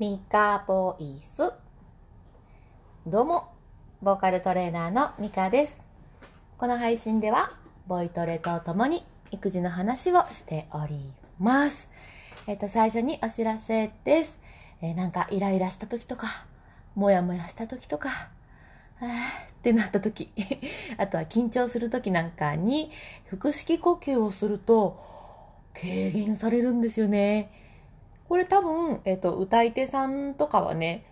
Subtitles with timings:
[0.00, 1.52] ミカボイス。
[3.06, 3.52] どうも、
[4.00, 5.78] ボーカルトレーナーのミカです。
[6.56, 7.52] この配信では、
[7.86, 11.86] ボイトレとともに育児の話をしております。
[12.46, 14.38] えっ、と、最初にお知らせです。
[14.80, 16.46] えーなんかイライラした時とか、
[16.94, 18.30] もやもやした時とか、
[19.02, 20.32] あってなった時、
[20.96, 22.90] あとは緊張する時なんかに、
[23.28, 24.98] 腹式呼吸をすると、
[25.74, 27.59] 軽減されるんですよね。
[28.30, 31.04] これ多分、えっ、と、歌い手さんとかはね、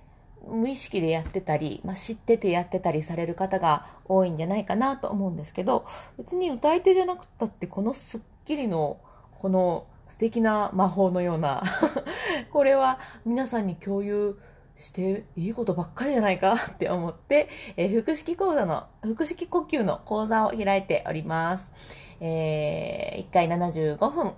[0.46, 5.84] 無意識でやってたり、まあ、知っててやってたりされる方が多いんじゃないかなと思うんですけど、
[6.16, 9.00] 別に歌い手じゃなくったって、このスッキリの、
[9.40, 11.64] この素敵な魔法のような、
[12.52, 14.38] これは皆さんに共有
[14.76, 21.68] していいことばっかりじゃないかって思って、えー腹式講座の、腹式呼吸の講座を開いております。
[22.20, 24.34] えー、1回75分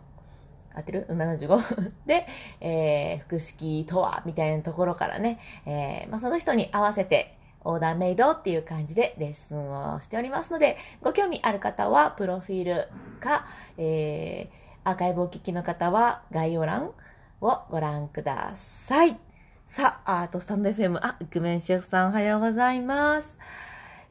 [0.74, 2.26] 合ってる ?75 で、
[2.60, 12.88] えー、腹式とはみたいなところからね、えー、まあ、その人に合わせて、オーダーメイドっていう感じでレッスンをしておりますので、ご興味ある方は、プロフィール
[13.20, 13.46] か、
[13.76, 16.92] えー、アーカイブを聞きの方は、概要欄
[17.40, 19.18] をご覧ください。
[19.66, 23.36] さあ、あと、スタンド FM、あ、イクメンシェフさんおはようございます。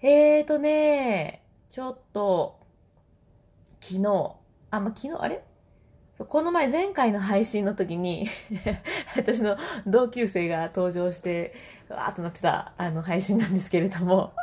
[0.01, 2.59] えーとね、ちょっと、
[3.81, 4.35] 昨日、
[4.71, 5.44] あ、まあ、昨日、あれ？
[6.28, 8.28] この前前回の配信の時に
[9.16, 11.53] 私の同級生が登場して
[11.88, 14.34] わーっとなってたあの配信なんですけれども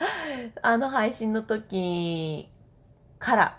[0.60, 2.50] あの配信の時
[3.18, 3.58] から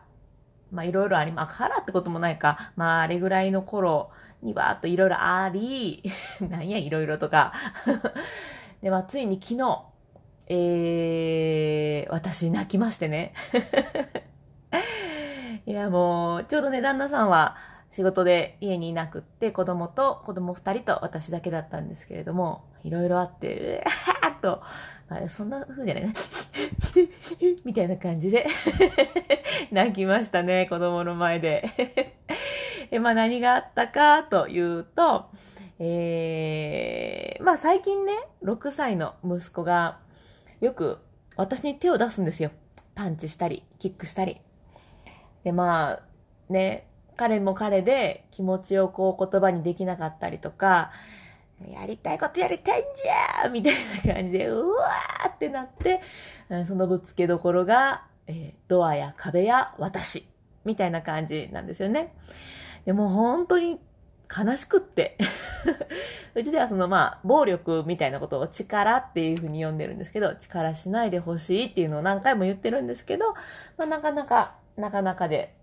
[0.72, 4.12] まあいろいろありまあからってこともないかまああれぐらいの頃
[4.44, 6.04] にわーっといろいろあり
[6.48, 7.54] なんやいろいろとか。
[8.84, 9.86] でまあついに昨日
[10.48, 13.34] えー、私泣きましてね。
[15.66, 17.56] いやもう、ちょうどね、旦那さんは
[17.92, 23.90] 仕事で家にいなくって、子供と子供二人と私だけだったんですけれども、いろいろあって、う
[24.26, 24.62] わーっと、
[25.10, 26.14] まあ、そんな風じゃないね。
[27.64, 28.46] みたいな感じで
[29.72, 31.64] 泣きましたね、子供の前で。
[32.92, 35.30] えまあ何があったかというと、
[35.80, 40.00] えー、まあ最近ね、6歳の息子が
[40.62, 41.00] よく
[41.36, 42.52] 私に手を出すんですよ。
[42.96, 44.42] パンチしたり、キックしたり。
[45.44, 46.00] で、まあ、
[46.50, 50.92] ね、彼も彼で気持ちをこう言葉にできなかったりとか、
[51.72, 53.74] やりたいことやりたいんじゃーみたい
[54.06, 56.02] な感じで、うわーってなって、
[56.68, 60.28] そのぶつけどころが、えドアや壁や私、
[60.66, 62.14] みたいな感じなんですよね。
[62.86, 63.80] でも本当に
[64.36, 65.18] 悲しくって。
[66.36, 73.34] うちではそのまあ、暴力みたいなことを力っていうふうに呼んでるんですけど、力しないでほしいっていうのを何回も言ってるんですけど、
[73.78, 75.56] まあなかなか、なかなかで、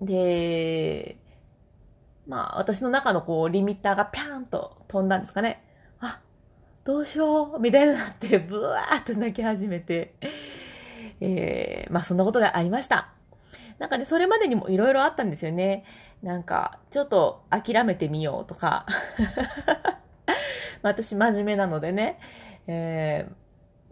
[0.00, 1.16] で、
[2.26, 5.64] まあ私の中のこう、リミッターがピャーンと飛んだんですかね。
[6.00, 6.20] あ、
[6.84, 10.14] どうしよう、みたいになって、 ブワーっと泣き始めて、
[11.20, 13.08] えー、まあそんなことがありました。
[13.78, 15.84] なんかね、それまでにもいろいろあったんですよね。
[16.22, 18.86] なんか、ちょっと諦めてみようとか。
[20.82, 22.18] 私真面目なのでね、
[22.66, 23.28] え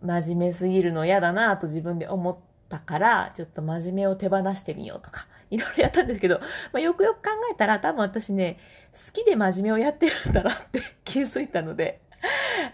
[0.03, 2.37] ー、真面目すぎるの嫌だなと自分で思っ
[2.75, 6.41] たから、ちょっと真面目を手放してみようとか、 いろいろやったんですけど、
[6.73, 8.59] まあ、よくよく考えたら多分私ね、
[8.93, 12.01] 好きで真面目をやってるんだなって 気づいたので、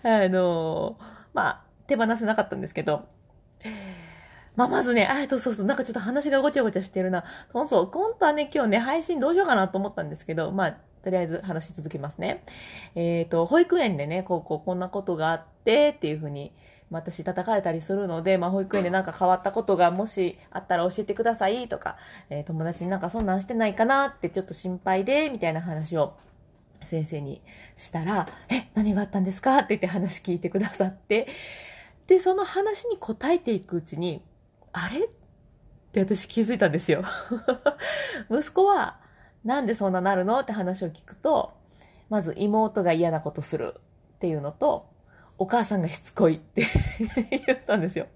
[0.02, 0.96] あの
[1.34, 3.06] まあ、手放せなかったんですけど、
[4.56, 7.24] まあ、まずね、あ、そうそうそう、なんかちょっと話がごちゃごちゃしてるな。
[7.52, 10.72] そうそう、今度はね、今日ね、配信どうしようかなと思ったんですけど、まあ、
[11.02, 12.44] とりあえず話し続けますね。
[12.94, 16.52] えっ、と、保育園でね、こう、こう、こんなことがあって、っていうふうに、
[16.90, 21.96] 私叩かれたりするので、まあ保育園でなんか変わったことがもしあったら教えてくださいとか、
[22.30, 26.16] えー友達になんかそんなんしてないかなってちょっと心配で、みたいな話を
[26.82, 27.42] 先生に
[27.76, 29.58] したら、え、何があったんですか？
[29.58, 31.28] って言って話聞いてくださって、
[32.06, 34.24] で、その話に答えていくうちに、
[34.72, 35.04] あれ？
[35.04, 35.08] っ
[35.92, 37.04] て私気づいたんですよ。
[38.30, 38.98] 息子は、
[39.44, 40.40] なんでそんななるの？
[40.40, 41.52] って話を聞くと、
[42.08, 43.74] まず妹が嫌なことする
[44.16, 44.89] っていうのと、
[45.40, 46.66] お母さんがしつこいって
[47.46, 48.08] 言ったんですよ。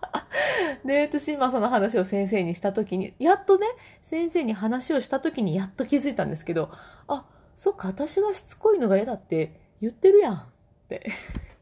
[0.86, 3.66] で、私今その話を先生にしたときに、やっとね、
[4.02, 6.70] 先生に話をしたときにやっと気づいたんですけど、
[7.08, 7.26] あ、
[7.58, 10.46] そっか、私がしつこいのが嫌だって言ってるやんっ
[10.88, 11.06] て。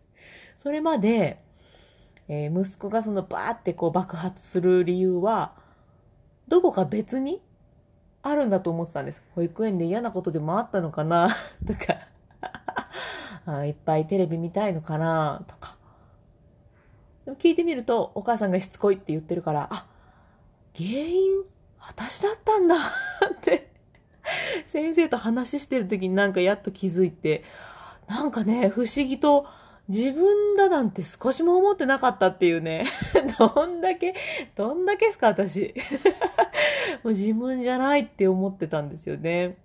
[0.55, 1.43] それまで、
[2.29, 5.57] えー息子がそのバーってこう爆発する理由は、
[6.47, 7.43] どこか別に
[8.23, 9.25] あるんだと思ってたんです。
[9.35, 11.31] 保育園で嫌なことでもあったのかな
[11.67, 12.14] とか
[13.47, 15.77] あ、いっぱいテレビ見たいのかなとか。
[17.25, 19.87] でも聞いてみると、お母さんがしつこいって言ってるから、あ、
[20.77, 21.43] 原因、
[21.79, 22.77] 私だったんだ
[23.35, 23.71] って、
[24.67, 27.45] 先生と話してる時になんかやっと気づいて、
[28.09, 29.47] なんかね、不思議と
[29.89, 32.87] 自分だなんて少しも思ってなかったっていうね。
[33.39, 34.15] どんだけ、
[34.57, 35.75] どんだけですか、私。
[37.05, 39.57] もう自分じゃないって思ってたんですよね。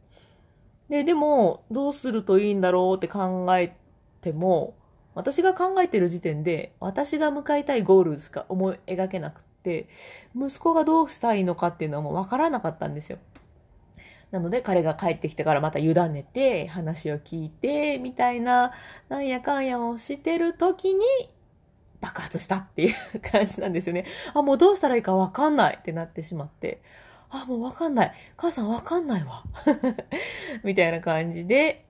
[0.89, 3.75] で、でも、どうするといいんだろうって考え
[4.21, 4.75] ても、
[5.15, 9.87] 私が考えてる時点で、私が向かいたいゴールしか思い描けなくて、
[10.35, 13.19] 息子がどうしたいのかっていうのはもうわからなかったんですよ。
[14.31, 18.73] なので彼が帰ってきてからまた委ねて話を聞いてみたいな
[19.09, 21.01] なんやかんやをしてる時に
[21.99, 24.05] 爆発したっていう感じなんですよね。
[24.33, 26.81] あ、もうどうしたらいいかわかんないってなってしまって。
[27.29, 28.13] あ、もうわかんない。
[28.37, 29.43] 母さんわかんないわ。
[30.63, 31.85] みたいな感じで、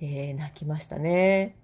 [0.00, 1.56] えー、泣きましたね。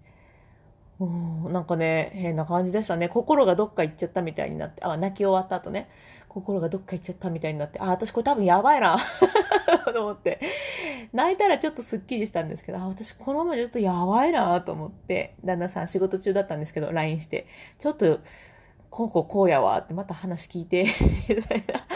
[0.99, 3.09] うん、なんかね、変な感じでしたね。
[3.09, 5.89] 心がどっか行っちゃったみたいになって、あ、泣き終わった後ね、
[6.29, 8.99] 心がどっか行っちゃったみたいになって、あ、私これ多分やばいな
[9.95, 10.41] と思って。
[11.13, 17.47] 泣いたらちょっとスッキリしたんですけど、あ、私このままちょっとやばいなと思って、旦那さん仕事中だったんですけど、LINE して、
[17.79, 18.21] ちょっと、
[18.91, 20.85] こうこうこうやわってまた話聞いて
[21.49, 21.87] な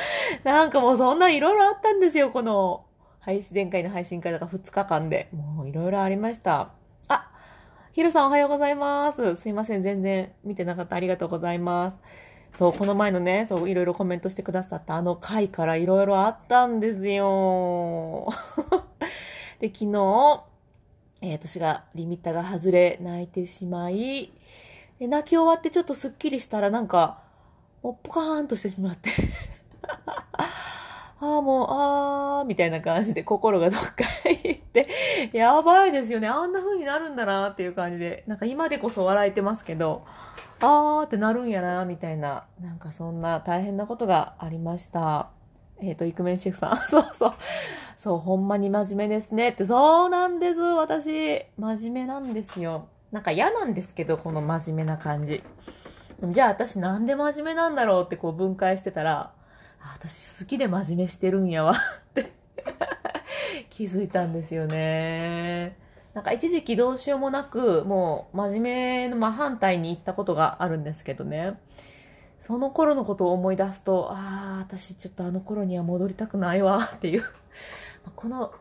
[0.45, 2.85] なんかもうそんないろいろあったんですよ、この
[3.21, 5.29] 配信、前回の配信会だから2日間で。
[5.33, 6.71] もういろいろありました。
[7.09, 7.31] あ、
[7.93, 9.37] ヒロさんおはようございます。
[9.37, 10.97] すいません、全然見てなかった。
[10.97, 11.99] ありがとうございます。
[12.55, 18.29] そう、この前のね、そう、いろいろコメントしてくださったあの回からいろいろあったんですよ。
[19.59, 20.45] で、昨日、
[21.23, 24.33] えー、私がリミッターが外れ、泣いてしまい、
[24.99, 27.23] で泣き終わってちょっとスッキリしたらなんか、
[27.83, 29.11] もうポカーンとしてしまって
[30.37, 34.89] ああ、もう、ああ、みたいな感じで心がどっか行って、
[35.33, 36.29] やばいですよね。
[36.29, 40.05] あんな風になるんだなっていう感じで、なんか今でこそ笑えてますけど、
[40.61, 45.31] あーってなるんやな、みたいな、なんかそんな大変なことがありました。
[45.81, 46.77] えっ、ー、と、イクメンシェフさん。
[46.89, 47.35] そうそう。
[47.97, 49.65] そう、ほんまに真面目ですねって。
[49.65, 50.61] そうなんです。
[50.61, 52.89] 私、真面目なんですよ。
[53.13, 55.43] なんか嫌なんですけど、この真面目な感じ。
[56.23, 59.33] じゃあ私なんで真面目なんだろうってこう分解してたら、
[59.93, 62.33] 私好きで真面目してるんやわって
[63.71, 65.77] 気づいたんですよね。
[66.15, 71.59] なんか一時期どうしようもなく、もう真面目の真反対に行ったことがあるんですけどね。
[72.39, 77.25] その頃のことを思い出すと、ああ、私ちょっとあの頃には戻りたくないわっていう。
[78.15, 78.53] この、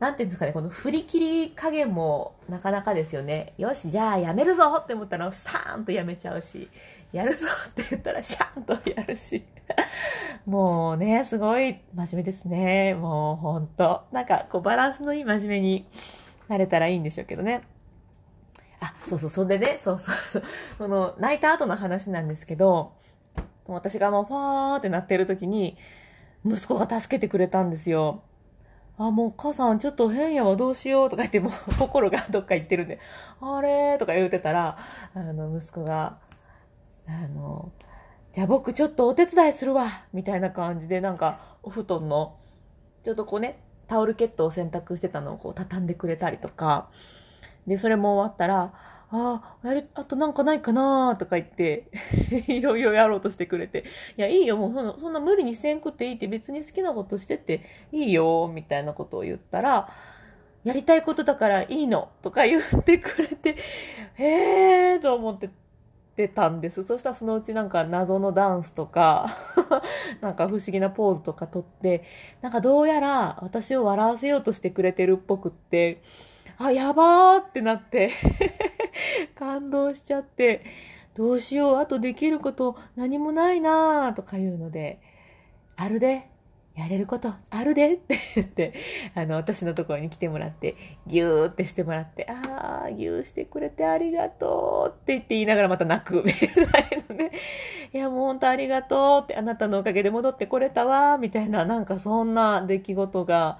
[0.00, 3.54] なんていうんですかね、この振り切り加減もなかなかですよね。
[3.56, 6.68] よし、じゃあやめるぞって思ったら、スターンとやめちゃうし、
[7.12, 9.44] やるぞって言ったらシャーンとやるし。
[10.46, 12.94] もうね、すごい真面目ですね。
[12.94, 14.04] もうほんと。
[14.12, 15.86] なんかこうバランスのいい真面目に
[16.48, 17.62] なれたらいいんでしょうけどね。
[18.80, 20.42] あ、そうそう、そんでね、そうそうそう。
[20.78, 22.92] この泣いた後の話なんですけど、
[23.66, 25.76] 私がもうファーってなってる時に、
[26.44, 28.22] 息子が助けてくれたんですよ。
[28.96, 32.98] あ、もう母さんちょっと変やわ、どうしようとか言って、もう心がどっか行ってるんで、
[33.40, 34.78] あれとか言うてたら、
[35.14, 36.18] あの、息子が、
[37.08, 37.72] あの、
[38.32, 42.36] じゃあ僕ちょっとお手伝いするわ、みたいな感じで、なんか、お布団の、
[43.02, 46.90] ちょっとこうね、タオルケットを洗濯してたのをこう畳んでくれたりとか、
[47.66, 48.72] で、それも終わったら、
[49.10, 51.86] ああ、やる、あとなんかないかなとか言って、
[52.48, 53.84] いろいろやろうとしてくれて、
[54.18, 57.62] いや、いいよ、もうそん、そんな無理にせんくっていいって別に好きなことしてて
[57.92, 59.88] いいよ、みたいなことを言ったら、
[60.64, 63.56] やりたいことだからいいのとか言ってくれて、
[64.16, 65.48] へえーと思って
[66.18, 66.82] てたんです。
[66.82, 69.36] そしたらそのうちなんか謎のダンスとか
[70.20, 72.02] なんか不思議なポーズとか撮って、
[72.42, 76.02] なんかどうやら私を笑わせようとしてくれてるっぽくって、
[76.58, 78.10] あ、やばーってなって
[79.38, 80.64] 感動しちゃって、
[81.14, 85.00] どうしよう、あとできること何もないなーとか言うので、
[85.76, 86.28] あるで、
[86.78, 88.72] やれることあるで って言って、
[89.16, 90.76] あの、私のところに来てもらって、
[91.08, 97.32] ぎゅーってしてもらって、あー、ぎゅーしてくれてありがとうって言って言いながらまた泣く みたいなね。
[97.92, 103.58] いや、もう本当ありがとうって、あなたのおかげで戻ってこれたわ、みたいな、なんかそんな出来事が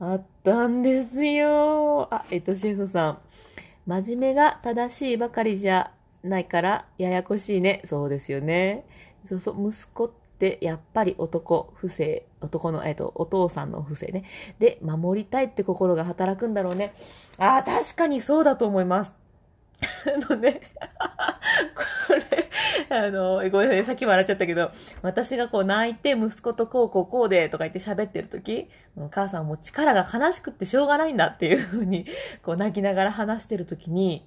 [0.00, 2.12] あったんですよ。
[2.12, 3.18] あ、えっと、シェフさん。
[3.86, 5.92] 真面目が正しいばかりじゃ
[6.24, 7.82] ないからややこしいね。
[7.84, 8.84] そうですよね。
[9.26, 14.24] そうそう、息子ってで、やっぱり男、不正、男の、えっと、お父さんの不正ね。
[14.58, 16.94] で、守りたいって心が働くんだろうね。
[17.38, 19.12] ああ、確かにそうだと思います。
[20.06, 20.60] あのね、
[22.08, 22.50] これ、
[22.90, 24.70] あの、ごめんなさい、さっき笑っちゃったけど、
[25.02, 32.06] 私がこう泣いて息子とこうこうこうでとか言って喋ってる時、お母さんも力が悲しくってしょうがないんだっていうふうに、
[32.42, 34.26] こう泣きながら話してる時に、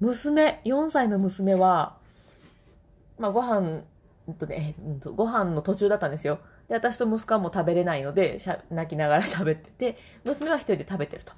[0.00, 1.96] 娘、4歳の娘は、
[3.18, 3.82] まあご飯
[4.34, 4.74] とね、
[5.14, 6.38] ご飯の途中だったんですよ。
[6.68, 8.38] で、私と息子はもう食べれないので、
[8.70, 11.32] 泣きながら 喋ってて、娘は一人で食べてると。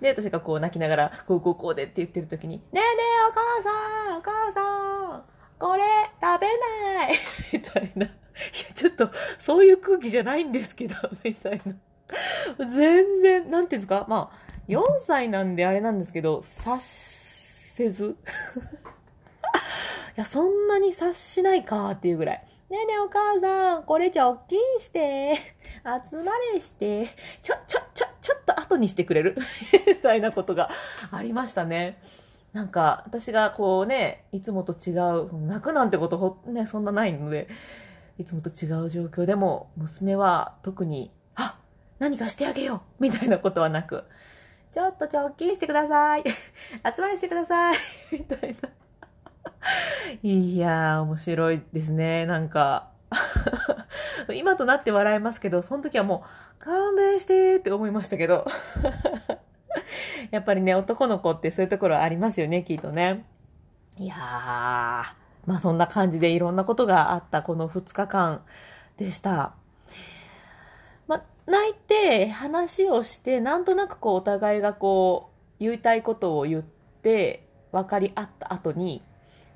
[0.00, 5.22] で、私がこう泣きながら、こうこうこうでって言ってる時に、ねえねえお母さん、お母さん、
[5.58, 5.82] これ
[6.20, 7.14] 食べない
[7.52, 8.06] みたいな。
[8.06, 11.74] いや、ちょっと、そういう空気じゃないんですけど、 みたいな。
[12.66, 14.04] 全然、なんていうんですか？
[14.08, 18.16] まあ、4歳なんであれなんですけど、察せず？
[20.16, 22.44] や、そんなに察しないかっていうぐらい。
[22.70, 25.34] ねえねえお母さん、これ直近して、
[26.10, 27.06] 集まれして、
[27.42, 29.36] ちょ、ちょ、ちょ、ちょっと後にしてくれる？
[29.86, 30.70] みたいなことが
[31.10, 31.98] ありましたね。
[32.52, 37.48] なんか、私がこうね、いつもと違う、泣くなんてことほ、ね、そんなないので、
[38.18, 39.24] いつもと違う状況。
[39.24, 41.58] でも、娘は特に、あ
[41.98, 43.02] 何かしてあげよう。
[43.02, 44.04] みたいなことはなく、
[44.70, 46.24] ちょっと直近してください。
[46.94, 47.76] 集まりしてください。
[48.12, 48.68] みたいな。
[50.22, 52.26] いやー、面白いですね。
[52.26, 52.92] なんか
[54.34, 56.24] 今となって笑いますけど、その時はも
[56.60, 58.46] う、勘弁してって思いましたけど。
[60.30, 63.24] やっぱりね、男の子ってそういうところありますよね、きっとね。
[63.98, 64.18] いやー、
[65.46, 68.42] まあそんな感じでいろんなことがあったこの2日間
[68.96, 69.52] でした。
[71.06, 79.02] まあ、泣いて話をして、なんとなくこうお互いがこう、言いたいことを言って分かり合った後に、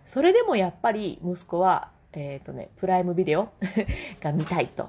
[0.07, 3.51] それでもやっぱり息子は、えっ、ー、とね、プライムビデオ
[4.23, 4.89] が見たいと。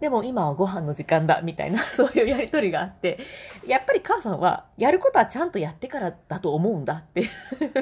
[0.00, 3.20] でも今はご飯の時間だ、みたいな、 そういうやりとりがあって、
[3.66, 7.22] やっぱり母さんは、やることはちゃんとやってからだと思うんだって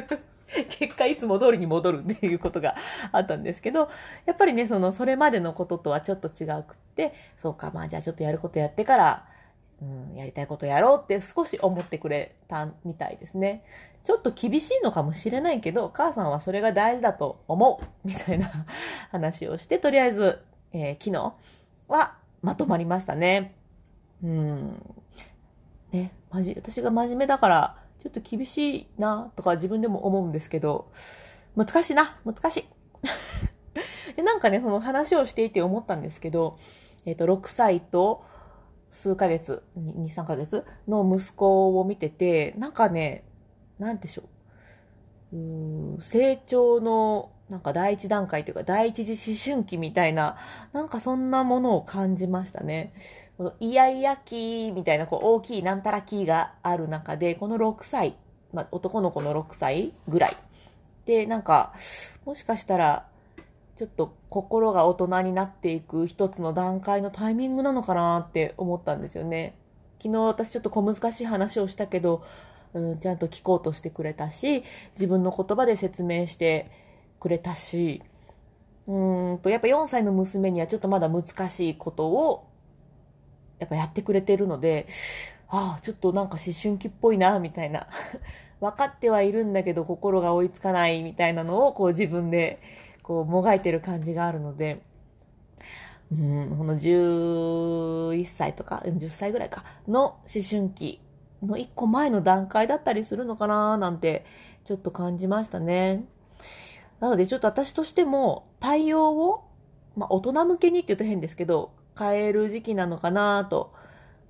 [0.69, 2.75] 結果いつも通りに戻るっていうことが
[3.12, 3.89] あったんですけど、
[4.27, 9.27] やっぱりね、その、それまでのこととはちょっと違くって、そうか、まあじゃあちょっとやることやってから、
[9.83, 13.65] うん、やりたいことやろうって少し思ってくれたみたいですね。
[14.05, 18.67] ちょっと厳しいのかもしれないけど、母さんはそれが大事だと思うみたいな
[19.11, 21.35] 話をして、とりあえず、えー、昨日
[21.89, 23.55] はまとまりましたね。
[24.23, 24.97] うん。
[25.93, 30.91] ね、まじ、私が真面目だから、ちょっと厳しいなとか自分でも思うんですけど、
[31.57, 32.69] 難しいな、難しい。
[34.17, 36.59] でなんかね、その話をしていて思ったんですけど、
[37.05, 38.25] えっ、ー、と、6歳と
[38.90, 43.25] 数ヶ月、2、3ヶ月の息子を見てて、なんかね、
[43.78, 44.26] なんでしょう。
[45.32, 50.37] う成長の、なんか第一段階というか、第一次思春期みたいな、
[50.73, 52.92] なんかそんなものを感じましたね。
[53.37, 58.16] このイヤイヤ期みたいな、こう大きいなんたら期がある中で、この6歳、
[58.52, 60.37] まあ、男の子の6歳ぐらい。
[61.06, 61.73] で、なんか、
[62.25, 63.10] もしかしたら、
[63.81, 69.55] ちょっと心が大人になっていく一つの段階のタイミングなのかなって思ったんですよね。
[70.03, 72.23] 昨日私ちょっと小難しい話をしたけど、
[72.75, 74.65] うん、ちゃんと聞こうとしてくれたし、
[74.97, 76.71] 自分の言葉で説明して
[77.21, 78.03] くれたし、
[78.87, 78.93] う
[79.37, 82.51] んと、やっぱ4歳の娘にはちょっとまだ難しいことを、
[83.61, 84.89] やっぱやってくれてるので、
[85.49, 87.87] ああ、ちょっとなんか思春期っぽいな、みたいな。
[88.61, 92.61] 分かってはいるんだけど心が追いつかないみたいなのをこう自分で
[93.02, 94.83] こうもがいてる感じがあるので、
[96.12, 101.00] うん、この11歳とか、10歳ぐらいかの思春期
[101.42, 104.25] の一個前の段階だったりするのかななんて、
[104.64, 106.04] ちょっと感じましたね。
[107.00, 109.45] なのでちょっと私としても対応を、
[109.97, 113.73] まあ大人向けにって言うと変ですけど、変える時期なのかなと、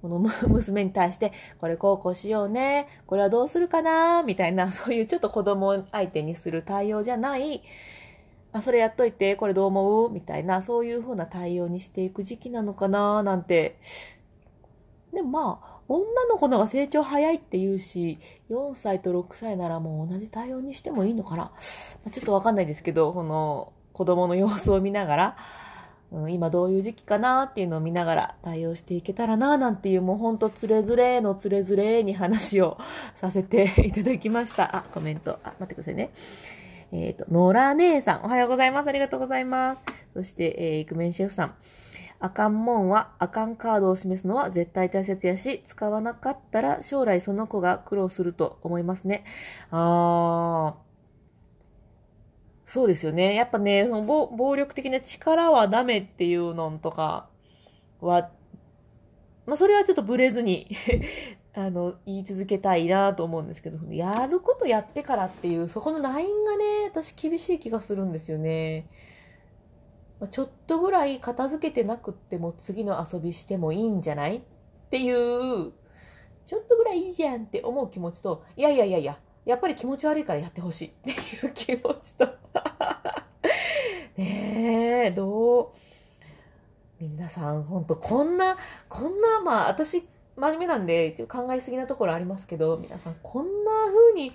[0.02, 7.62] この 娘に対して、これこうこうしようね、これはどうするかなみたいな、そういうちょっと子供相手にする対応じゃない、
[8.52, 10.10] あ、それやっといて、これどう思う？
[10.10, 13.78] みたいな、そういう風な対応にしていく時期なのかななんて。
[15.12, 21.50] でもまあ、女の子のが成長早いって言うし、4歳と6歳ならもう同じ対応にしてもいいのかな、
[22.04, 25.36] ま、ちょっとわかんないですけど、この子供の様子を見ながら、
[26.12, 32.78] うん、今どういう時期かなっていうのを見ながら対応していけたらななんていうもうほんとつれづれのつれづれに話を
[33.16, 34.76] させていただきました。
[34.76, 35.40] あ、コメント。
[35.42, 36.10] あ、待ってくださいね。
[36.92, 38.88] えっ、ー、と、野良姉さん、おはようございます。
[38.88, 39.80] ありがとうございます。
[40.14, 41.54] そして、えー、イクメンシェフさん。
[42.18, 49.24] あかんもんは、あかんカードを示すのは絶対大切やし、使わなかったら将来その子が苦労すると思いますね。
[49.70, 50.90] あー。
[52.66, 53.34] そうですよね。
[53.34, 57.28] やっぱね、その暴力的な力はダメっていうのとか
[58.00, 58.30] は、
[59.46, 60.68] まあそれはちょっとブレずに
[61.52, 68.86] あの、言い続けたいなと思うんですけど、やることやってからっていう、そこのラインがね、私厳しい気がするんですよね。
[70.30, 74.40] ちょっとぐらい片付けてなくっても次の遊びしてもいいんじゃないっ
[74.90, 75.72] ていう、
[76.46, 82.26] ちょっとぐらいいいじゃんって思う気持ちと、いやいやいやいや、やっぱり気持ち悪いからやってほしいっていう気持ちと
[84.16, 85.70] ねえ、どう？
[87.00, 88.58] 皆さん、ほんと、こんな、
[88.90, 90.06] こんな、まあ、私、
[90.40, 94.32] 真面目なんで考えすぎなところありますけど皆さんこんな風に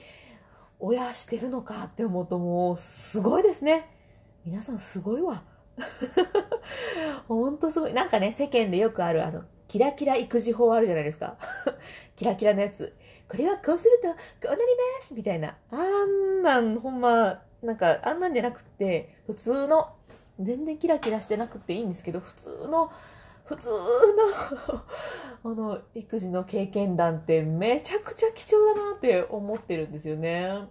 [0.80, 3.90] 親してるのかって思うともうすごいですね。
[4.46, 5.42] 皆さんすごいわ。
[7.28, 7.94] ほんとすごい。
[7.94, 11.38] なんかね世間でよくあるあのキラキラ育児法あるじゃないですか。
[12.16, 12.94] キラキラのやつ。
[13.28, 14.60] これはこうするとこうなり
[15.00, 15.14] ます。
[15.16, 15.58] みたいな。
[15.72, 19.90] あんなんほんまなんかあんなんじゃなくって普通の
[20.40, 22.92] 全然キラキラしてなくていいんですけど普通の
[23.46, 23.75] 普通の
[25.52, 30.68] あの育児の経験談ってめちゃくちゃ貴重だなって思ってるんですよね。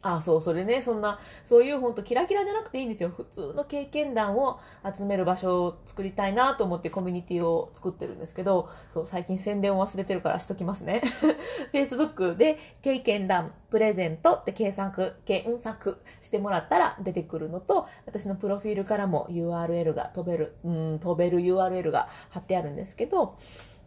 [0.00, 3.08] あ、そう、それね、そんな、そういう本当キラキラじゃなくていいんですよ。
[3.08, 4.60] 普通の経験談を
[4.96, 11.02] 集める場所を作りたいなと思ってコミュニティを作ってるんですけど、そう、最近宣伝を忘れてるからしときますね。
[11.74, 23.36] Facebook で経験談、プレゼントって検索、検索してもらったら出てくるのと、私のプロフィールからも URL が飛べる、うん、飛べる URL が貼ってあるんですけど、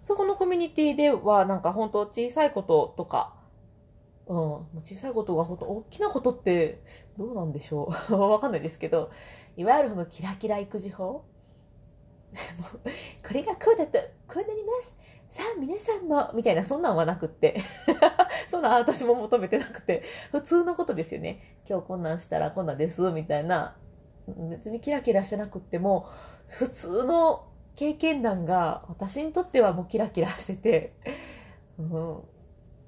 [0.02, 3.34] そこのコミュニティではなんか本当小さいこととか、
[4.32, 4.38] うん、
[4.82, 6.82] 小さいことが本当大きなことって
[7.18, 8.16] どうなんでしょう。
[8.16, 9.12] わかんないですけど
[9.58, 11.26] いわゆるそのキラキラ育児法。
[13.28, 14.96] これがこうだとこうなります。
[15.30, 17.58] さあ皆さんもみたいなそんなんはなくって。
[18.48, 20.04] そんな私も求めてなくて。
[20.32, 21.60] 普通のことですよね。
[21.70, 23.76] 今日こんなんしたらこんなんですみたいな。
[24.50, 26.08] 別にキラキラしてなくっても
[26.48, 30.94] 普通の経験談が私にとってはもうキラキラしてて、
[31.78, 32.24] うん、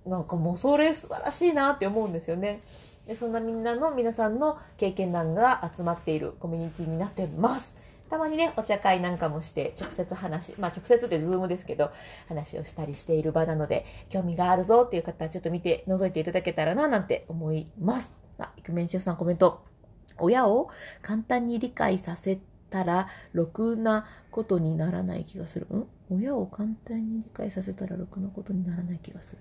[0.05, 2.61] なんかもうそれ素晴らしいなって思うんですよね。
[3.07, 7.77] でそんなみんなの皆さんの経験談が集まっているコミュニティになってます。
[8.09, 11.89] たまにね、お茶会なんかもして直接話、まあ直接って Zoom ですけど、
[12.27, 18.13] 話をしたりしている場なので、興味があるぞっていう方はちょっと見て、覗いていただけたらななんて思います。
[18.37, 19.63] あ、イクメンシュさんコメント。
[20.19, 20.69] 親を
[21.01, 22.37] 簡単に理解させ
[22.69, 25.65] たら、ろくなことにならない気がする。
[25.75, 25.87] ん？
[26.11, 29.39] 親を簡単に理解させたら、ろくなことにならない気がする。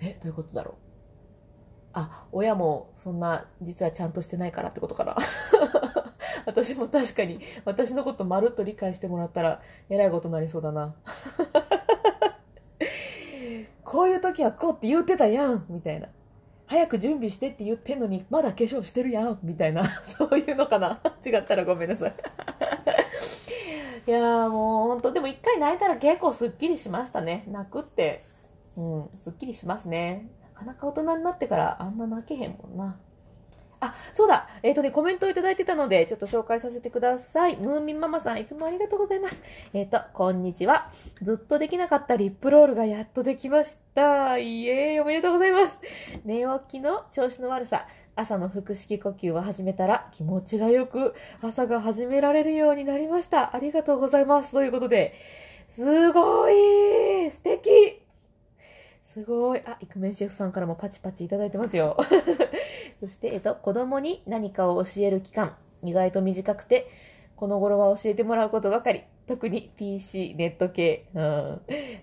[0.00, 0.74] え、どういうことだろう？
[1.92, 5.16] あ、親もそんな、実はちゃんとしてないからってことかな？
[6.46, 10.94] 私も確かに、私のことまるっと理解してもらったら、えらいことになりそうだな。
[13.84, 16.08] こういう時はこうって言ってたやんみたいな。
[16.66, 19.84] 早く準備してって言ってんのに、まだ化粧してるやんみたいな。
[20.02, 21.00] そういうのかな？
[21.24, 22.14] 違ったらごめんなさい。
[24.06, 27.44] いやもう本当でも一回泣いたら結構すっきりしましたね。
[27.46, 28.24] 泣くって
[28.76, 30.28] うん、すっきりしますね。
[30.42, 32.96] なかなか大人になってからあんな泣けへんもんな。
[33.80, 34.48] あ、そうだ。
[34.62, 37.56] えっ、ー、とね、コメントをいただいてたので、ちょっと紹介させてください。
[37.56, 39.42] ムーミンママさん、いつもありがとうございます。
[39.74, 40.90] えっ、ー、と、こんにちは。
[41.20, 44.38] ずっとできなかったリップロールがやっとできました。
[44.38, 45.78] イエー、おめでとうございます。
[46.24, 53.54] 寝起きの調子の悪さ、朝の腹式呼吸を始めたら気持ちがよく、朝が始められるようになりました。
[53.54, 54.52] ありがとうございます。
[54.52, 55.14] ということで、
[55.68, 58.03] すごい素敵
[59.14, 59.62] すごい。
[59.64, 61.96] あ、イクメンシェフさんからもパチパチいただいてますよ。
[62.98, 66.88] そして、えっと、子供に何かを教える期間、意外と短くて、
[67.36, 69.04] この頃は教えてもらうことばかり。
[69.28, 71.60] 特に PC、ネット系、うん。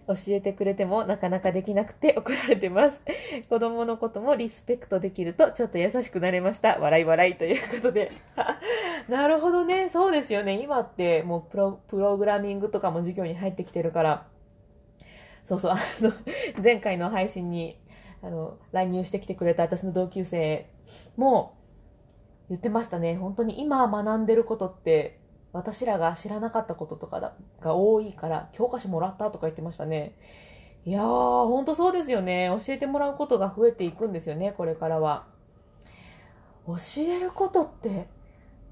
[0.08, 3.02] 教えてくれてもなかなかできなくて 怒られてます。
[3.50, 6.80] 子供のこともリスペクトできるとちょっと優しくなれました。
[6.80, 8.14] 笑い笑いということで。
[9.10, 9.90] なるほどね。
[9.90, 10.62] そうですよね。
[10.62, 14.28] 今ってもうプロプログラミングとかも授業に入ってきてるから、
[15.44, 16.12] そうそう、あの、
[16.64, 17.78] 前回の配信に、
[18.22, 20.70] あの、乱入してきてくれた私の同級生
[21.18, 21.56] も
[22.50, 23.16] 言ってましたね。
[23.16, 25.20] 本当に今学んでることって、
[25.54, 30.16] 私らが知らなかったこととかだが多いから、教科書もらったとか言ってましたね。
[30.86, 32.50] いやー、ほんとそうですよね。
[32.66, 35.26] 教えてもらうことが増えていくんですよね、これからは。
[36.68, 38.08] 教えることって、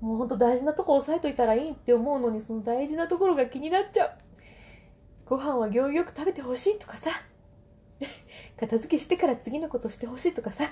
[0.01, 4.11] もうほんと大事なとこ押さえといたらいいって思うのに、その大事なところが気になっちゃう。
[5.29, 7.11] ご飯は行儀よく食べてほしいとかさ、
[8.59, 10.63] 片付けしてから次のことしてほしいとかさ、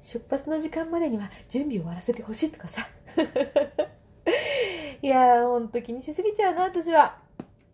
[0.00, 2.86] 出発の時間までには準備を終わらせてほしいとかさ。
[5.02, 7.18] いやー、ほんと気にしすぎちゃうな、私は。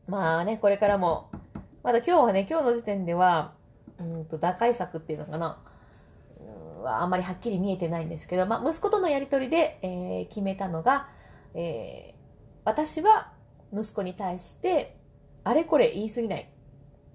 [0.09, 1.29] まあね、これからも、
[1.83, 3.53] まだ今日はね、今日の時点では、
[3.99, 5.63] うんと、打開策っていうのかな、
[6.83, 11.11] はあんまりはっきり見えてないんですけど、まあ、息子とのやりとりで、えー、決めたのが、
[11.53, 12.21] えー、
[12.65, 13.35] 私は
[13.71, 14.97] 息子に対して、
[15.45, 16.51] あれこれ言い過ぎない。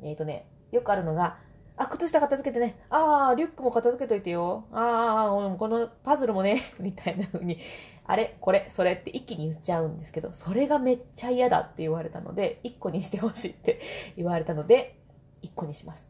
[0.02, 1.38] えっ、ー、とね、よくあるのが、
[1.78, 2.80] あ、靴下片付けてね。
[2.90, 4.66] ああ、リュックも片付けといてよ。
[4.72, 6.62] ああ、このパズルもね。
[6.80, 7.60] みたいな風に、
[8.06, 13.82] あれ、これ、それって一気に言っちゃうんですけど、それがめっちゃ嫌だって言われたので、一個にしてほしいって
[14.16, 14.98] 言われたので、
[15.42, 16.08] 一個にします。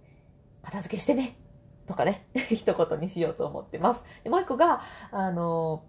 [0.61, 1.37] 片付けしてね。
[1.87, 4.03] とかね、 一言にしようと思ってます。
[4.23, 5.83] でもう一個が、あの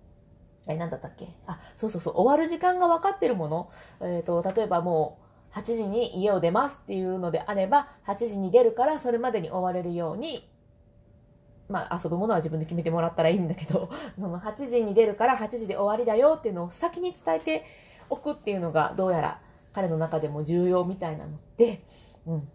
[0.67, 1.29] ー、え、なんだったっけ？
[1.47, 3.71] あ、そうそうそう、終わる時間が分かってるもの。
[4.01, 5.26] えっ、ー、と、例えばもう、
[5.57, 10.47] 8時に家を出ますっていうのであれば、8時に出るからそれまでに終われるように、
[11.71, 13.89] まあ遊ぶものは自分で決めてもらったらいいんだけど、
[14.21, 17.65] その8時に出るから8時で終わりだよっていうのを先に伝えて
[18.11, 19.41] おくっていうのがどうやら
[19.73, 21.83] 彼の中でも重要みたいなので、
[22.27, 22.49] うん。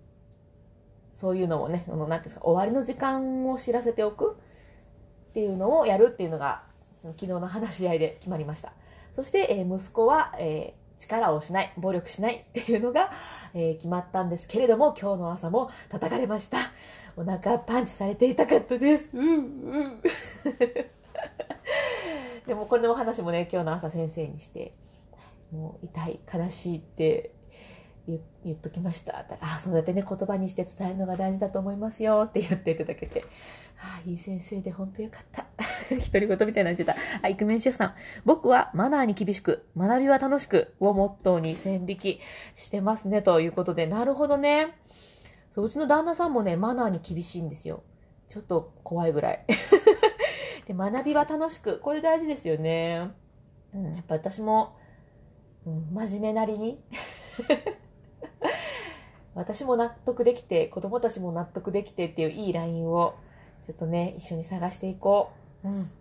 [1.14, 4.38] そういうのをね、あの、なんていうんですか、終わりの時間を知らせておく
[5.30, 6.64] っていうのをやるっていうのが、
[7.04, 8.74] 昨日の話し合いで決まりました。
[9.12, 13.10] そして、えー、息子は、えー、力をしない、暴力しないっていうのが、
[13.54, 16.58] えー、決まったんですけれども、今日の朝も叩かれました。
[17.18, 19.10] お腹パンチされていたかったです。
[19.14, 20.02] うん、うん。
[22.48, 24.74] でもこれのお話もね、今日の朝先生にして、
[25.52, 27.32] もう痛い、悲しいって
[28.44, 29.20] 言っときました。
[29.20, 33.24] ああ、そうやってね、言葉にして伝えるのが大事だと思いますよって言っていただけて、
[33.80, 35.46] ああ、いい先生で本当よかった。
[35.90, 36.96] 独り言みたいになっちゃった。
[37.22, 37.96] あ、イクメンシェフさん。
[38.26, 42.20] 僕はマナーに厳しく、学びは楽しくをモットーに線引き
[42.56, 43.22] してますね。
[43.22, 44.78] ということで、なるほどね。
[45.54, 47.84] そう、うちの旦那さんもね、マナーに厳しいんですよ。
[48.28, 49.46] ちょっと怖いぐらい。
[50.66, 51.80] で、学びは楽しく。
[51.80, 53.12] これ大事ですよね。
[53.74, 54.78] うん、やっぱ私も、
[55.66, 56.82] うん、真面目なりに
[59.34, 63.16] 私も納得できて、子供たちも納得できてっていういいラインを、
[63.66, 65.32] ちょっとね、一緒に探していこ
[65.64, 65.68] う。
[65.68, 65.92] うん。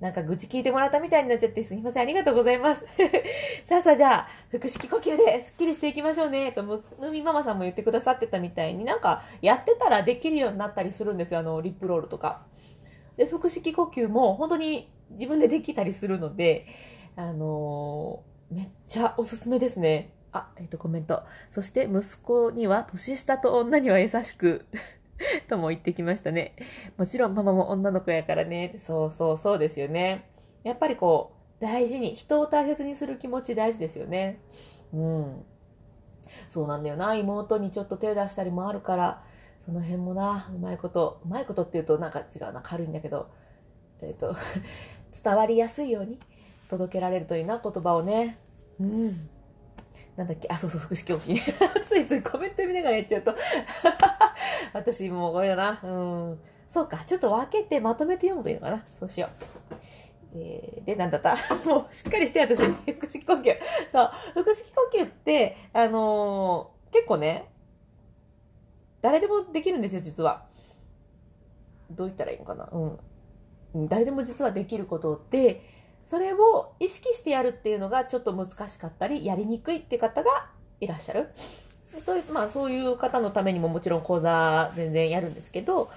[0.00, 2.02] なんか愚痴聞いてもらったみたいになっちゃってすいません。
[2.02, 2.84] ありがとうございます。
[3.64, 6.52] さあさあじゃあ、腹式呼吸ですっきりしていきましょうね。
[6.52, 11.40] と、むみママさんも言ってくださってたみたいになんかやってたらできるようになったりするんですよ。
[11.40, 12.44] あの、リップロールとか。
[13.16, 16.66] で、腹式呼吸も本当に自分でできたりするので、
[17.16, 20.10] あのー、めっちゃおすすめですね。
[20.34, 21.22] あ、えっ、ー、と、コメント。
[21.50, 24.66] そして息子には年下と女には優しく
[25.48, 26.56] とも言ってきましたね。
[26.96, 28.76] もちろんママも女の子やからね。
[28.80, 30.28] そうそうそうですよね。
[30.64, 34.40] やっぱりこう、大事に、人を大切にする気持ち大事ですよね。
[34.92, 35.44] うん。
[36.48, 37.14] そうなんだよな。
[37.14, 39.22] 妹にちょっと手出したりもあるから、
[39.64, 43.30] その辺もな、うまいこと、うまいことって言うとなんか違うな、軽いんだけど、
[44.02, 44.34] えっ、ー、と、
[45.22, 46.18] 伝わりやすいように
[46.68, 48.38] 届けられるといいな、言葉をね。
[48.80, 49.30] うん。
[50.16, 51.34] なんだっけ、あ、そうそう、腹式呼吸。
[51.88, 53.34] ついついコメント見ながらやっちゃうと
[54.72, 55.80] 私もうこれだな。
[55.82, 55.86] う
[56.34, 56.40] ん。
[56.68, 58.84] そうか、ちょっと分けてまとめて読むといいのかな。
[58.98, 59.74] そうしよう。
[60.36, 61.36] えー、で、なんだった？
[61.68, 63.56] もうしっかりして私、腹式呼吸。
[63.90, 67.50] そう、腹式呼吸って、あのー、結構ね、
[69.00, 70.46] 誰でもできるんですよ、実は。
[71.90, 72.68] どう言ったらいいのかな？
[72.72, 73.88] うん。
[73.88, 75.60] 誰でも実はできることで、
[76.04, 81.30] それを意識してやるっていうのがちょっと難しかったり、やりにくいって方がいらっしゃる。
[82.00, 85.90] そういう、まあそういう方のためにももちろん講座全然やるんですけど、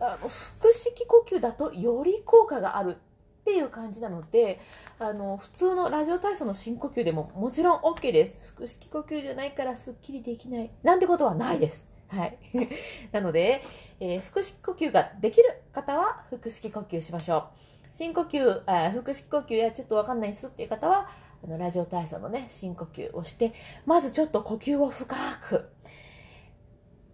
[0.00, 0.28] あの、
[0.60, 4.60] 腹式呼吸だとより効果があるっていう感じなので、
[4.98, 8.40] あの、普通のラジオ体操の深呼吸でももちろん OK です。
[8.54, 10.70] 腹式呼吸じゃないからスッキリできない。
[10.82, 11.88] なんてことはないです。
[12.08, 12.38] はい。
[13.12, 13.62] なので、
[14.00, 17.67] えー、腹式呼吸ができる方は腹式呼吸しましょう。
[17.90, 21.08] 深呼吸、あ腹式呼吸やちょっとわかんないですっていう方は、
[21.42, 23.54] あの、ラジオ体操のね、深呼吸をして、
[23.86, 25.68] まずちょっと呼吸を深く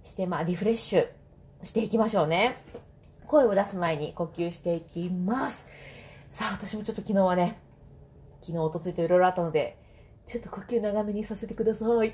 [0.03, 1.09] して、まあ、リフレッシュ
[1.63, 2.63] していきましょうね。
[3.27, 5.67] 声を出す前に呼吸していきます。
[6.31, 7.59] さあ、私もちょっと昨日はね、
[8.41, 9.79] 昨日、おとついといろいろあったので、
[10.27, 11.89] ちょっと呼吸長めにさせてください。
[11.99, 12.13] はい。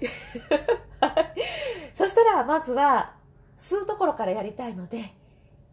[1.95, 3.15] そしたら、まずは、
[3.59, 5.15] 吸うところからやりたいので、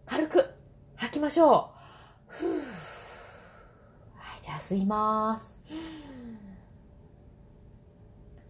[0.06, 0.46] 軽く
[0.96, 1.77] 吐きましょう。
[2.30, 2.36] は
[4.38, 5.58] い、じゃあ吸います。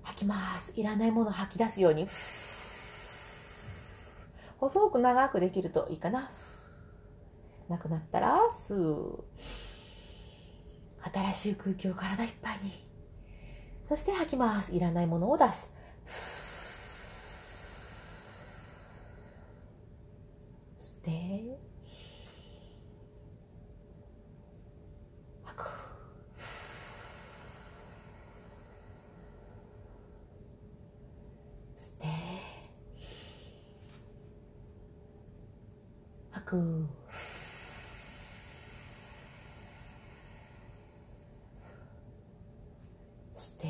[0.04, 0.74] 吐きます。
[0.76, 2.08] いらないもの吐き出すように。
[4.58, 6.32] 細く長くできるといいかな。
[7.70, 9.24] なくなったら吸う。
[11.14, 12.72] 新しい空気を体いっぱいに。
[13.88, 14.74] そして吐きます。
[14.74, 15.70] いらないものを出す。
[20.80, 21.67] 吸って。
[31.98, 32.08] 吸って。
[36.32, 36.86] 吐く。
[43.36, 43.68] 吸って。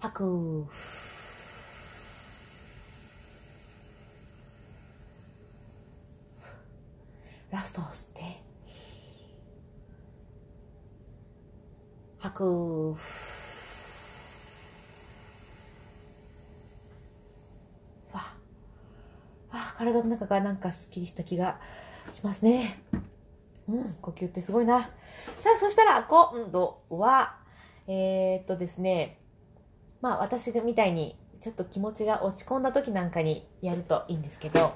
[0.00, 0.66] 吐く。
[7.50, 8.20] ラスト吸って。
[12.20, 13.29] 吐く。
[19.80, 21.58] 体の中がなんかすっきりした気が
[22.12, 22.82] しますね。
[23.66, 24.82] うん、呼吸ってすごいな。
[24.82, 24.88] さ
[25.56, 27.36] あ、そしたら今度は、
[27.86, 29.18] えー、っとですね、
[30.02, 34.74] まあ私みたいにちょっと気持ちが落ち込んだ時なんかにやるといいんですけど、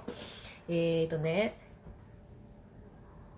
[0.68, 1.60] えー、っとね、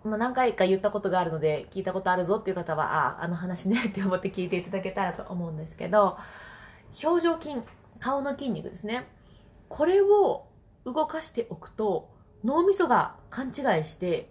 [0.05, 6.17] まあ、何回か言ったことがあるので聞いたことあるぞっていう方はああの話ねって思って聞いていただけたらと思うんですけど
[7.03, 7.57] 表情筋
[7.99, 9.09] 顔の筋肉ですね
[9.69, 10.47] これを
[10.87, 12.09] 動かしておくと
[12.45, 13.53] 脳みそが勘違い
[13.85, 14.31] して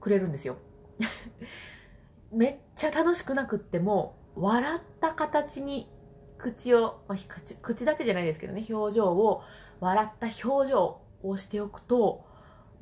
[0.00, 0.56] くれるんですよ。
[2.30, 5.90] めっちゃ楽しくなくっても笑った形に
[6.36, 9.42] 口を、まあ、口口だけじゃないですけどね表情を
[9.80, 12.26] 笑った表情をしておくと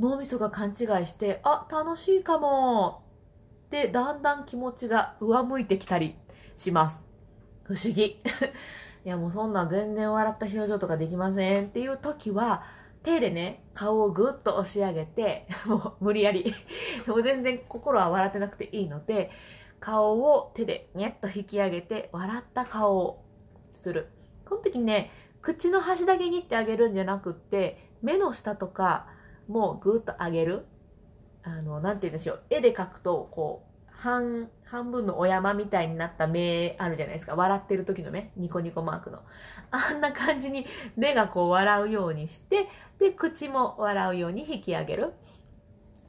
[0.00, 0.74] 脳みそが勘違い
[1.06, 3.04] してあ楽しいかも
[3.66, 6.16] ってだんだん気持ちが上向いてきたり
[6.56, 7.02] します。
[7.64, 8.20] 不思議。
[9.04, 12.64] いやもうそんな全然笑った表情とかできませんっていう時は
[13.06, 16.52] 手でね、顔をぐっと押し上げて、 もう無理やり
[17.06, 19.30] もう全然心は笑ってなくていいので、
[19.78, 23.24] 顔を手でニャッと引き上げて、笑った顔を
[23.70, 24.08] する。
[24.44, 29.06] この時ね、口の端だけにってあげるんじゃなくって、目の下とか
[29.46, 30.66] もうぐっと上げる。
[31.44, 32.42] あの、なんて言うんでしょう。
[32.50, 33.65] 絵で描くと、こう、
[33.98, 37.34] 半、半分のお山みたいになった目あるじゃないですか。
[37.34, 38.30] 笑ってる時の目。
[38.36, 39.20] ニコニコマークの。
[39.70, 45.12] あんな感じに目がこう笑うようにして、で、口も笑うように引き上げる。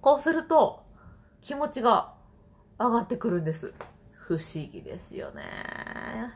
[0.01, 0.83] こうすると
[1.41, 2.13] 気持ちが
[2.79, 3.73] 上がってくるんです。
[4.27, 5.43] 不思議ですよね。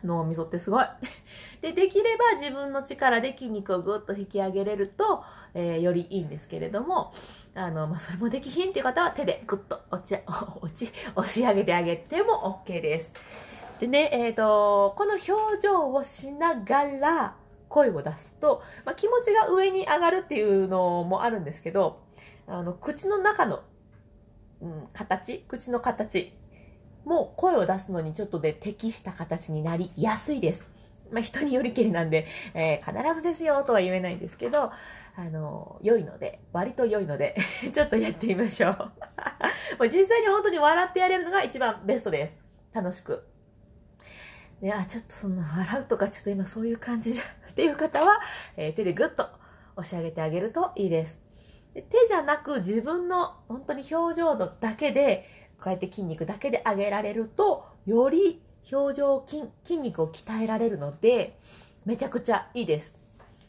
[0.05, 0.85] 脳みそってすごい。
[1.59, 7.13] で、できれば自分の力で筋肉をぐっと引き上げれると、えー、よりいいんですけれども、
[7.53, 10.17] あの、まあ、それもできひんっていう方は手でぐっと落ち、
[10.61, 13.11] 落ち、押し上げてあげても OK です。
[13.81, 17.35] でね、えっ、ー、と、この表情をしながら
[17.67, 21.99] 声を出すと、まあ、気持ちが上に上がるっていうのもあるんですけど、
[22.47, 23.63] あの、口の中の、
[24.61, 26.37] うん、形、口の形
[27.05, 30.67] もう声を出すのにちょっとで適した形になりやすいです。
[31.11, 34.71] まあ、人によりけりなんで、えー、必ずですよとは言えないんですけど、
[35.15, 37.35] あの、良いので、割と良いので
[37.73, 38.73] ちょっとやってみましょう
[39.77, 42.37] もう実際に本当に笑ってやれるのが一番ベストです。
[42.73, 43.27] 楽しく。
[44.61, 48.21] いや、ちょっとそんな笑うとかちょっと今そういう感じじゃっていう方は、
[48.55, 49.27] えー、手でグッと
[49.75, 51.19] 押し上げてあげるといいです。
[51.73, 55.27] で手じゃなく自分の本当に表情のだけで
[55.61, 61.37] こうやって筋肉だけで上げられると、より表情筋、筋肉を鍛えられるので、
[61.85, 62.95] めちゃくちゃいいです。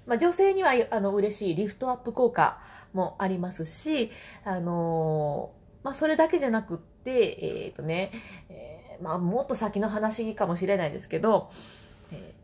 [0.07, 2.59] まあ、女性にはあの嬉しいリフトアップ効果
[2.92, 4.11] もありますし、
[4.44, 8.12] あのー、まあ、それだけじゃなくって、えっ、とね、
[8.51, 11.51] えー、まあ、もっと先の話かもしれないですけど、
[12.12, 12.35] え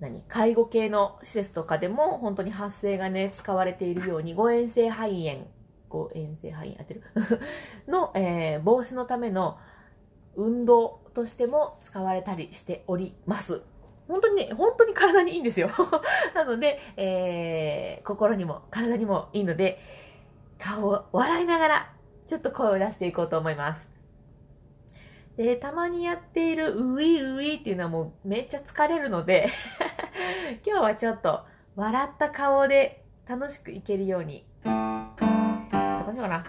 [0.00, 5.46] 何介護系の施設とかでも本当に発声がね、使われているように、誤嚥性肺炎
[5.88, 7.02] こう、遠征範囲当てる
[7.88, 9.58] の、えー、防止のための
[10.34, 13.62] 運動としても使われたりしております。
[14.08, 15.68] 本当にね、本当に体にいいんですよ。
[16.34, 19.80] なので、えー、心にも体にもいいので、
[20.58, 21.92] 顔を笑いながら、
[22.26, 23.88] ちょっと声を出していこうと思います。
[25.36, 29.46] で、たまにやっているういういっていうのはもうめっちゃ疲れるので
[30.66, 31.44] 今日はちょっと
[31.74, 34.46] 笑った顔で楽しくいけるように
[36.16, 36.42] じかな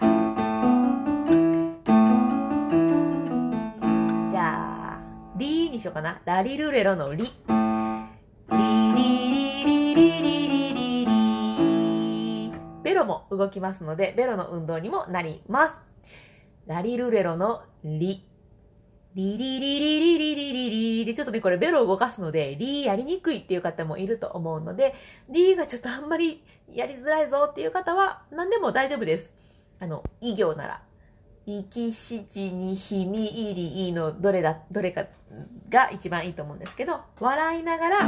[4.30, 5.02] じゃあ
[5.36, 7.30] リーにしようかなラリルレロのリリ
[8.48, 11.04] リリリリリリリ
[12.46, 12.52] リ
[12.82, 15.78] ベロも動きますのでベロの運動にもなります
[16.66, 18.24] ラリルレロのリ
[19.14, 24.94] リリリリリリリリリで、ちょっとね、これベロを動かすので、リやりにくいっていう方もいると思うので、
[25.28, 29.37] リがちょっとあんまりやりづらいぞっていう方は、何でも大丈夫です。
[29.80, 30.82] あの、異行なら、
[31.46, 35.06] 生きしちにひみいりいのどれだ、どれか
[35.70, 37.98] が一番いいと思うんですけど、笑いながら、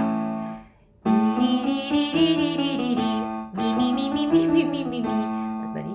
[1.05, 3.03] リリリリリリリリリ、
[3.55, 5.95] ミミミミミミミミミ、何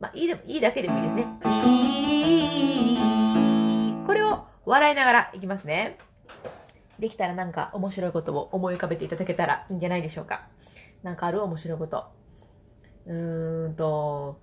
[0.00, 1.26] まあ、いいでも、いいだけでもいいですね。
[4.06, 5.98] これを笑いながらいきますね。
[6.98, 10.48] できたらなんか面白いことを思い浮かべていただけたらいいんじゃないでしょうか。
[11.02, 12.04] なんかある面白いこと。
[13.06, 14.40] うーんと、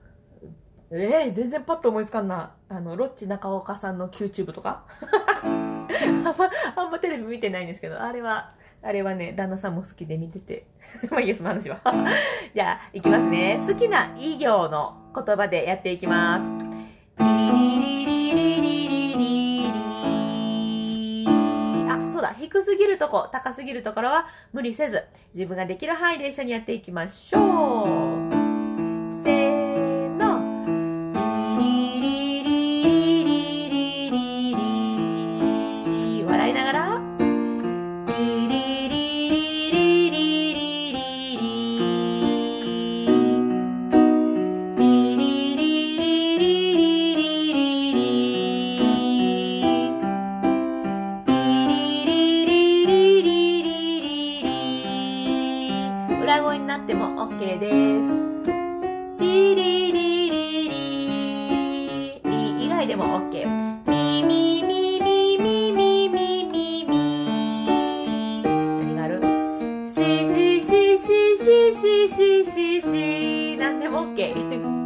[0.89, 2.51] ええー、全然パッと思いつかんな。
[2.69, 4.85] あの、ロッチ中岡さんの YouTube とか？
[5.43, 6.33] あんま、
[6.75, 10.65] あんまテレビ見てないんですけど、あれは、あれはね、旦那さんも好きで見てて。
[11.11, 11.79] まあいいや、その話は。
[12.55, 13.59] じゃあ、いきますね。
[13.67, 16.43] 好きな異行の言葉でやっていきます。
[21.89, 22.29] あ、そうだ。
[22.29, 28.26] 低すぎるとこ、高すぎるところは無理せず、自分ができる範囲で一緒にやっていきましょう。
[72.07, 74.76] 何ししなんでも OK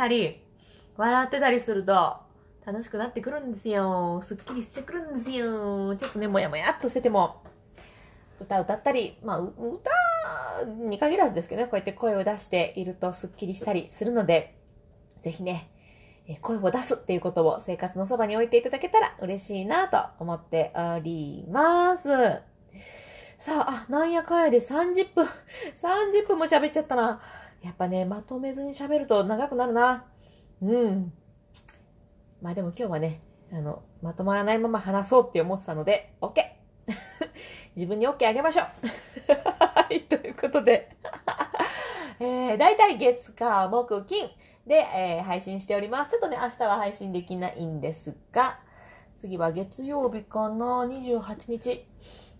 [0.00, 0.40] したり
[0.96, 2.16] 笑ってたりすると
[2.64, 4.20] 楽しくなってくるんですよ。
[4.22, 5.94] すっきりしてくるんですよ。
[5.96, 7.42] ちょっとね、もやもやっとしてても
[8.40, 9.90] 歌歌ったり、まあ、歌
[10.88, 14.56] に限らずですけどね、こうやって声を出しているとスッキリしたりするので、
[15.20, 15.70] ぜひね、
[16.40, 22.08] 声を出すっていうことを生活のそばに置いていただけたら嬉しいなと思っております。
[23.36, 25.26] さあ、あ、なんやかんやで30分、
[25.76, 27.20] 30分も喋っちゃったな。
[27.62, 30.06] やっぱね、まとめずに喋ると長くなるな。
[30.62, 31.12] うん。
[32.40, 33.20] まあでも今日はね、
[33.52, 36.40] あの、まとまらないまま話そうって思ってたので、OK!
[37.76, 38.66] 自分に OK あげましょう
[39.60, 40.96] はい、ということで、
[42.18, 44.30] えー、だいたい月、火、木、金
[44.66, 46.10] で、えー配信しております。
[46.10, 48.58] ちょっとね、明日は配信できないんですが、
[49.14, 51.86] 次は月曜日かな、28日。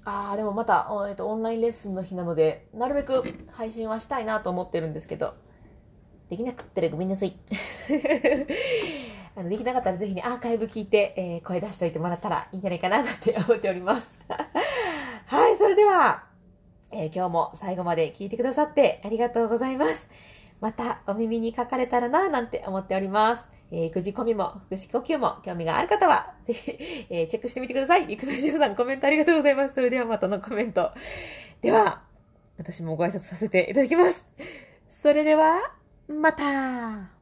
[0.04, 5.34] あー、でもまた、えっと、オンラインレッスンの日なので、なるべく配信はしたいなと思ってるんですけど、
[6.30, 7.36] できなかったらごめんなさい。
[9.36, 14.12] あのできなかったらぜひね、アーカイブ聞いて、えー声出しておいてもらったらいいんじゃないかななんて思っております。
[15.26, 16.24] はい、それでは、
[16.92, 20.08] えー今日も最後まで聞いてくださってありがとうございます。
[20.60, 23.48] またお耳に書かれたらななんて思っております。
[23.70, 26.78] えー育児込みも腹式呼吸も興味がある方は、 ぜひ、
[27.10, 28.12] えーチェックしてみてください。
[28.12, 29.74] 育田しさんコメントありがとうございます。
[29.74, 30.90] それではまたのコメント。
[31.60, 32.02] では、
[32.58, 34.26] 私もご挨拶させていただきます。
[34.88, 35.74] それでは、
[36.08, 37.19] また